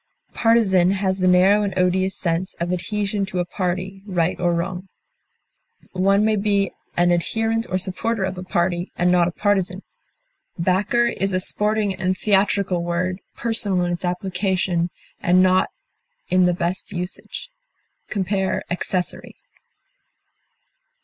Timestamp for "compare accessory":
18.09-19.35